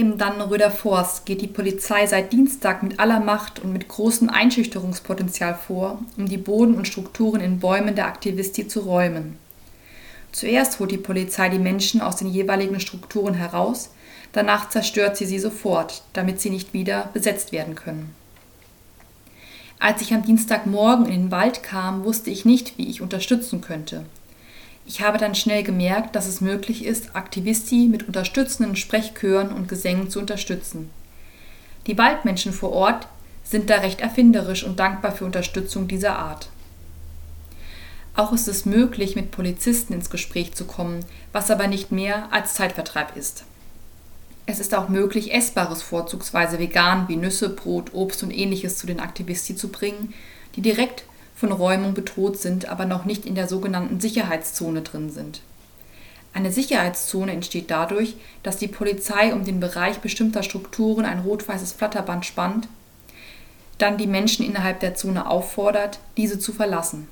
Im 0.00 0.16
Dannenröder 0.16 0.70
Forst 0.70 1.26
geht 1.26 1.42
die 1.42 1.46
Polizei 1.46 2.06
seit 2.06 2.32
Dienstag 2.32 2.82
mit 2.82 2.98
aller 2.98 3.20
Macht 3.20 3.58
und 3.58 3.70
mit 3.70 3.86
großem 3.86 4.30
Einschüchterungspotenzial 4.30 5.54
vor, 5.54 5.98
um 6.16 6.24
die 6.24 6.38
Boden 6.38 6.76
und 6.76 6.88
Strukturen 6.88 7.42
in 7.42 7.58
Bäumen 7.60 7.94
der 7.94 8.06
Aktivisti 8.06 8.66
zu 8.66 8.80
räumen. 8.80 9.36
Zuerst 10.32 10.80
holt 10.80 10.90
die 10.90 10.96
Polizei 10.96 11.50
die 11.50 11.58
Menschen 11.58 12.00
aus 12.00 12.16
den 12.16 12.28
jeweiligen 12.28 12.80
Strukturen 12.80 13.34
heraus, 13.34 13.90
danach 14.32 14.70
zerstört 14.70 15.18
sie 15.18 15.26
sie 15.26 15.38
sofort, 15.38 16.02
damit 16.14 16.40
sie 16.40 16.48
nicht 16.48 16.72
wieder 16.72 17.10
besetzt 17.12 17.52
werden 17.52 17.74
können. 17.74 18.14
Als 19.80 20.00
ich 20.00 20.14
am 20.14 20.24
Dienstagmorgen 20.24 21.04
in 21.04 21.12
den 21.24 21.30
Wald 21.30 21.62
kam, 21.62 22.04
wusste 22.04 22.30
ich 22.30 22.46
nicht, 22.46 22.78
wie 22.78 22.88
ich 22.88 23.02
unterstützen 23.02 23.60
könnte. 23.60 24.06
Ich 24.92 25.00
habe 25.02 25.18
dann 25.18 25.36
schnell 25.36 25.62
gemerkt, 25.62 26.16
dass 26.16 26.26
es 26.26 26.40
möglich 26.40 26.84
ist, 26.84 27.14
Aktivisti 27.14 27.86
mit 27.86 28.08
unterstützenden 28.08 28.74
Sprechchören 28.74 29.52
und 29.52 29.68
Gesängen 29.68 30.10
zu 30.10 30.18
unterstützen. 30.18 30.90
Die 31.86 31.96
Waldmenschen 31.96 32.52
vor 32.52 32.72
Ort 32.72 33.06
sind 33.44 33.70
da 33.70 33.76
recht 33.76 34.00
erfinderisch 34.00 34.64
und 34.64 34.80
dankbar 34.80 35.12
für 35.12 35.24
Unterstützung 35.24 35.86
dieser 35.86 36.18
Art. 36.18 36.48
Auch 38.16 38.32
ist 38.32 38.48
es 38.48 38.66
möglich, 38.66 39.14
mit 39.14 39.30
Polizisten 39.30 39.92
ins 39.92 40.10
Gespräch 40.10 40.54
zu 40.54 40.64
kommen, 40.64 41.04
was 41.30 41.52
aber 41.52 41.68
nicht 41.68 41.92
mehr 41.92 42.26
als 42.32 42.54
Zeitvertreib 42.54 43.16
ist. 43.16 43.44
Es 44.46 44.58
ist 44.58 44.74
auch 44.74 44.88
möglich, 44.88 45.32
Essbares 45.32 45.82
vorzugsweise 45.82 46.58
vegan 46.58 47.06
wie 47.06 47.14
Nüsse, 47.14 47.50
Brot, 47.50 47.94
Obst 47.94 48.24
und 48.24 48.32
ähnliches 48.32 48.76
zu 48.76 48.88
den 48.88 48.98
Aktivisti 48.98 49.54
zu 49.54 49.68
bringen, 49.68 50.14
die 50.56 50.62
direkt 50.62 51.04
von 51.40 51.52
Räumung 51.52 51.94
bedroht 51.94 52.38
sind, 52.38 52.68
aber 52.68 52.84
noch 52.84 53.06
nicht 53.06 53.24
in 53.24 53.34
der 53.34 53.48
sogenannten 53.48 53.98
Sicherheitszone 53.98 54.82
drin 54.82 55.10
sind. 55.10 55.40
Eine 56.34 56.52
Sicherheitszone 56.52 57.32
entsteht 57.32 57.70
dadurch, 57.70 58.14
dass 58.42 58.58
die 58.58 58.68
Polizei 58.68 59.32
um 59.32 59.44
den 59.44 59.58
Bereich 59.58 59.98
bestimmter 60.00 60.42
Strukturen 60.42 61.06
ein 61.06 61.20
rot-weißes 61.20 61.72
Flatterband 61.72 62.26
spannt, 62.26 62.68
dann 63.78 63.96
die 63.96 64.06
Menschen 64.06 64.44
innerhalb 64.44 64.80
der 64.80 64.94
Zone 64.94 65.28
auffordert, 65.28 65.98
diese 66.18 66.38
zu 66.38 66.52
verlassen. 66.52 67.08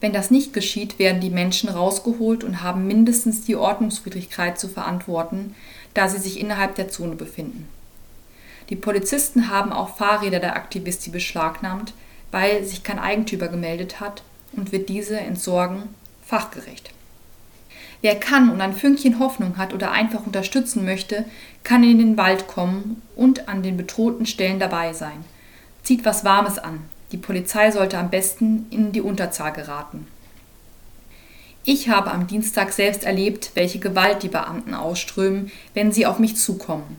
Wenn 0.00 0.12
das 0.12 0.32
nicht 0.32 0.52
geschieht, 0.52 0.98
werden 0.98 1.20
die 1.20 1.30
Menschen 1.30 1.68
rausgeholt 1.68 2.42
und 2.42 2.62
haben 2.62 2.88
mindestens 2.88 3.44
die 3.44 3.54
Ordnungswidrigkeit 3.54 4.58
zu 4.58 4.66
verantworten, 4.66 5.54
da 5.94 6.08
sie 6.08 6.18
sich 6.18 6.40
innerhalb 6.40 6.74
der 6.74 6.88
Zone 6.88 7.14
befinden. 7.14 7.68
Die 8.70 8.76
Polizisten 8.76 9.50
haben 9.50 9.72
auch 9.72 9.96
Fahrräder 9.96 10.40
der 10.40 10.56
Aktivisti 10.56 11.10
beschlagnahmt, 11.10 11.92
weil 12.30 12.64
sich 12.64 12.82
kein 12.82 12.98
Eigentümer 12.98 13.48
gemeldet 13.48 14.00
hat 14.00 14.22
und 14.52 14.72
wird 14.72 14.88
diese 14.88 15.18
entsorgen 15.18 15.82
fachgerecht. 16.24 16.90
Wer 18.02 18.18
kann 18.18 18.50
und 18.50 18.60
ein 18.60 18.72
Fünkchen 18.72 19.18
Hoffnung 19.18 19.58
hat 19.58 19.74
oder 19.74 19.92
einfach 19.92 20.26
unterstützen 20.26 20.84
möchte, 20.84 21.26
kann 21.64 21.84
in 21.84 21.98
den 21.98 22.16
Wald 22.16 22.46
kommen 22.46 23.02
und 23.14 23.48
an 23.48 23.62
den 23.62 23.76
bedrohten 23.76 24.24
Stellen 24.26 24.58
dabei 24.58 24.92
sein. 24.92 25.24
Zieht 25.82 26.04
was 26.04 26.24
Warmes 26.24 26.58
an. 26.58 26.80
Die 27.12 27.18
Polizei 27.18 27.70
sollte 27.70 27.98
am 27.98 28.10
besten 28.10 28.66
in 28.70 28.92
die 28.92 29.00
Unterzahl 29.00 29.52
geraten. 29.52 30.06
Ich 31.64 31.90
habe 31.90 32.10
am 32.10 32.26
Dienstag 32.26 32.72
selbst 32.72 33.04
erlebt, 33.04 33.50
welche 33.54 33.80
Gewalt 33.80 34.22
die 34.22 34.28
Beamten 34.28 34.72
ausströmen, 34.72 35.50
wenn 35.74 35.92
sie 35.92 36.06
auf 36.06 36.18
mich 36.18 36.36
zukommen. 36.36 36.98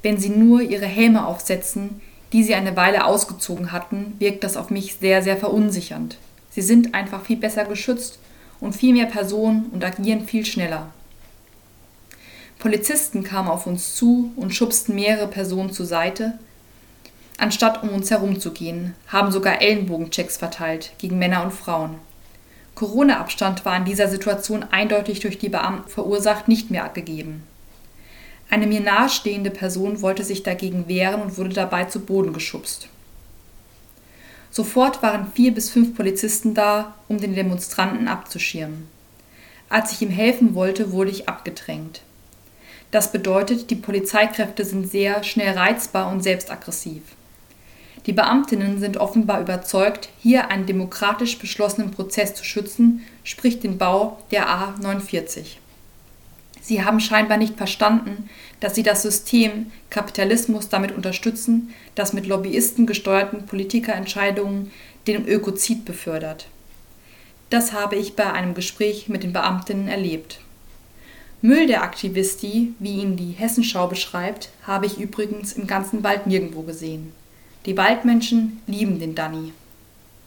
Wenn 0.00 0.18
sie 0.18 0.30
nur 0.30 0.62
ihre 0.62 0.86
Helme 0.86 1.26
aufsetzen, 1.26 2.00
die 2.32 2.42
sie 2.42 2.54
eine 2.54 2.76
Weile 2.76 3.04
ausgezogen 3.04 3.72
hatten, 3.72 4.14
wirkt 4.18 4.44
das 4.44 4.56
auf 4.56 4.70
mich 4.70 4.96
sehr, 5.00 5.22
sehr 5.22 5.36
verunsichernd. 5.36 6.16
Sie 6.50 6.62
sind 6.62 6.94
einfach 6.94 7.24
viel 7.24 7.36
besser 7.36 7.64
geschützt 7.64 8.18
und 8.60 8.74
viel 8.74 8.92
mehr 8.94 9.06
Personen 9.06 9.66
und 9.72 9.84
agieren 9.84 10.26
viel 10.26 10.44
schneller. 10.44 10.90
Polizisten 12.58 13.24
kamen 13.24 13.48
auf 13.48 13.66
uns 13.66 13.96
zu 13.96 14.32
und 14.36 14.54
schubsten 14.54 14.94
mehrere 14.94 15.26
Personen 15.26 15.72
zur 15.72 15.86
Seite, 15.86 16.38
anstatt 17.36 17.82
um 17.82 17.88
uns 17.88 18.10
herumzugehen, 18.10 18.94
haben 19.08 19.32
sogar 19.32 19.60
Ellenbogenchecks 19.60 20.36
verteilt 20.36 20.92
gegen 20.98 21.18
Männer 21.18 21.42
und 21.42 21.52
Frauen. 21.52 21.96
Corona-Abstand 22.74 23.64
war 23.64 23.76
in 23.76 23.84
dieser 23.84 24.08
Situation 24.08 24.64
eindeutig 24.70 25.20
durch 25.20 25.38
die 25.38 25.48
Beamten 25.48 25.90
verursacht 25.90 26.48
nicht 26.48 26.70
mehr 26.70 26.88
gegeben. 26.88 27.42
Eine 28.52 28.66
mir 28.66 28.80
nahestehende 28.80 29.50
Person 29.50 30.02
wollte 30.02 30.24
sich 30.24 30.42
dagegen 30.42 30.86
wehren 30.86 31.22
und 31.22 31.38
wurde 31.38 31.54
dabei 31.54 31.84
zu 31.84 32.00
Boden 32.00 32.34
geschubst. 32.34 32.90
Sofort 34.50 35.02
waren 35.02 35.32
vier 35.32 35.54
bis 35.54 35.70
fünf 35.70 35.96
Polizisten 35.96 36.52
da, 36.52 36.94
um 37.08 37.16
den 37.16 37.34
Demonstranten 37.34 38.08
abzuschirmen. 38.08 38.88
Als 39.70 39.92
ich 39.92 40.02
ihm 40.02 40.10
helfen 40.10 40.54
wollte, 40.54 40.92
wurde 40.92 41.10
ich 41.10 41.30
abgedrängt. 41.30 42.02
Das 42.90 43.10
bedeutet, 43.10 43.70
die 43.70 43.76
Polizeikräfte 43.76 44.66
sind 44.66 44.86
sehr 44.86 45.24
schnell 45.24 45.56
reizbar 45.56 46.12
und 46.12 46.20
selbstaggressiv. 46.20 47.00
Die 48.04 48.12
Beamtinnen 48.12 48.78
sind 48.80 48.98
offenbar 48.98 49.40
überzeugt, 49.40 50.10
hier 50.18 50.50
einen 50.50 50.66
demokratisch 50.66 51.38
beschlossenen 51.38 51.90
Prozess 51.90 52.34
zu 52.34 52.44
schützen, 52.44 53.00
sprich 53.24 53.60
den 53.60 53.78
Bau 53.78 54.18
der 54.30 54.50
A 54.50 54.74
49. 54.78 55.58
Sie 56.62 56.84
haben 56.84 57.00
scheinbar 57.00 57.38
nicht 57.38 57.56
verstanden, 57.56 58.30
dass 58.60 58.76
sie 58.76 58.84
das 58.84 59.02
System 59.02 59.72
Kapitalismus 59.90 60.68
damit 60.68 60.92
unterstützen, 60.92 61.74
das 61.96 62.12
mit 62.12 62.26
Lobbyisten 62.26 62.86
gesteuerten 62.86 63.46
Politikerentscheidungen 63.46 64.70
den 65.08 65.26
Ökozid 65.26 65.84
befördert. 65.84 66.46
Das 67.50 67.72
habe 67.72 67.96
ich 67.96 68.14
bei 68.14 68.32
einem 68.32 68.54
Gespräch 68.54 69.08
mit 69.08 69.24
den 69.24 69.32
Beamtinnen 69.32 69.88
erlebt. 69.88 70.40
Müll 71.42 71.66
der 71.66 71.82
Aktivisti, 71.82 72.72
wie 72.78 73.00
ihn 73.00 73.16
die 73.16 73.32
Hessenschau 73.32 73.88
beschreibt, 73.88 74.50
habe 74.64 74.86
ich 74.86 75.00
übrigens 75.00 75.54
im 75.54 75.66
ganzen 75.66 76.04
Wald 76.04 76.28
nirgendwo 76.28 76.62
gesehen. 76.62 77.12
Die 77.66 77.76
Waldmenschen 77.76 78.62
lieben 78.68 79.00
den 79.00 79.16
Danny. 79.16 79.52